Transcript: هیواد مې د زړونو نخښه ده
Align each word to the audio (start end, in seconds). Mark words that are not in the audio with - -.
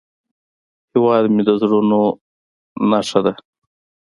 هیواد 0.91 1.25
مې 1.33 1.41
د 1.47 1.49
زړونو 1.61 2.01
نخښه 2.89 3.19
ده 3.25 3.33